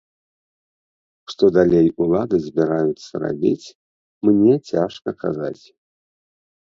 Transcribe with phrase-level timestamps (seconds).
[1.33, 3.71] Што далей улады збіраюцца рабіць,
[4.29, 5.63] мне цяжка казаць.